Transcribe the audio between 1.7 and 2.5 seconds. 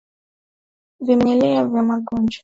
magonjwa mengine